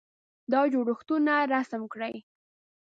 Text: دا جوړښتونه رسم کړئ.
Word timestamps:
دا 0.51 0.61
جوړښتونه 0.73 1.33
رسم 1.53 1.81
کړئ. 1.93 2.15